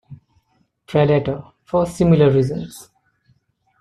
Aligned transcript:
Predator" 0.87 1.43
for 1.63 1.85
similar 1.85 2.31
reasons. 2.31 2.89